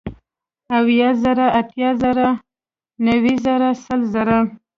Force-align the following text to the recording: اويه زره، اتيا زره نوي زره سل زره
اويه 0.77 1.09
زره، 1.23 1.47
اتيا 1.59 1.89
زره 2.01 2.29
نوي 3.05 3.33
زره 3.45 3.69
سل 3.83 4.01
زره 4.13 4.37